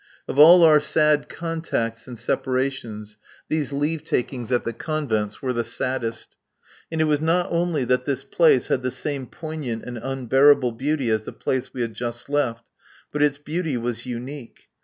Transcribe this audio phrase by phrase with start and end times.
[0.27, 3.19] Of all our sad contacts and separations,
[3.49, 6.29] these leave takings at the convents were the saddest.
[6.91, 11.11] And it was not only that this place had the same poignant and unbearable beauty
[11.11, 12.63] as the place we had just left,
[13.11, 14.69] but its beauty was unique.